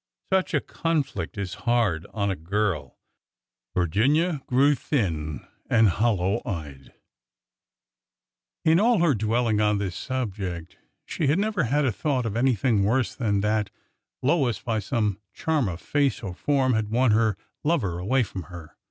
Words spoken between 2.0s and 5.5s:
on a girl. Virginia grew thin